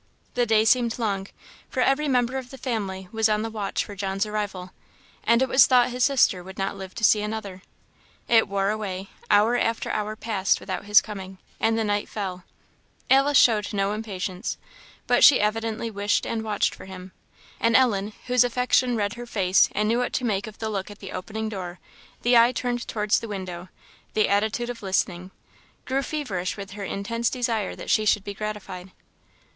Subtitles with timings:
[0.33, 1.27] The day seemed long,
[1.69, 4.71] for every member of the family was on the watch for John's arrival,
[5.23, 7.61] and it was thought his sister would not live to see another.
[8.27, 12.45] It wore away; hour after hour passed without his coming, and the night fell.
[13.11, 14.57] Alice showed no impatience,
[15.05, 17.11] but she evidently wished and watched for him;
[17.59, 20.89] and Ellen whose affection read her face and knew what to make of the look
[20.89, 21.79] at the opening door,
[22.23, 23.69] the eye turned towards the window,
[24.15, 25.29] the attitude of listening
[25.85, 28.93] grew feverish with her intense desire that she should be gratified.